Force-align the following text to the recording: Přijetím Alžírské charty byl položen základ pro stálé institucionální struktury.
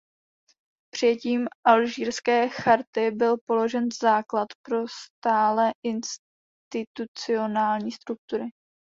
Přijetím 0.93 1.47
Alžírské 1.65 2.49
charty 2.49 3.11
byl 3.11 3.35
položen 3.45 3.87
základ 4.01 4.47
pro 4.63 4.77
stálé 4.87 5.71
institucionální 5.83 7.91
struktury. 7.91 8.45